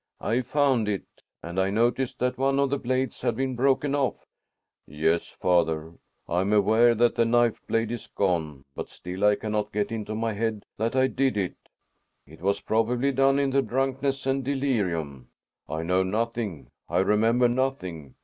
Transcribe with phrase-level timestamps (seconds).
[0.19, 1.05] "I found it
[1.43, 4.25] and I noticed that one of the blades had been broken off."
[4.87, 5.93] "Yes, father,
[6.27, 10.15] I'm aware that the knife blade is gone, but still I cannot get it into
[10.15, 11.55] my head that I did it."
[12.25, 15.29] "It was probably done in the drunkenness and delirium."
[15.69, 18.15] "I know nothing; I remember nothing.